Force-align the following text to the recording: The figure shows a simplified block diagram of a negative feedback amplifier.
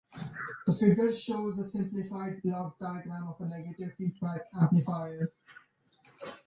The 0.65 0.73
figure 0.73 1.11
shows 1.11 1.59
a 1.59 1.63
simplified 1.63 2.41
block 2.41 2.79
diagram 2.79 3.27
of 3.27 3.39
a 3.39 3.45
negative 3.45 3.93
feedback 3.99 4.41
amplifier. 4.59 5.31